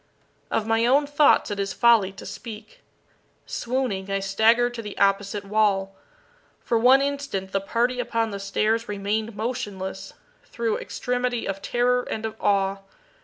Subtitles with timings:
[0.49, 2.79] Of my own thoughts it is folly to speak.
[3.45, 5.95] Swooning, I staggered to the opposite wall.
[6.59, 12.25] For one instant the party upon the stairs remained motionless, through extremity of terror and
[12.25, 12.77] of awe.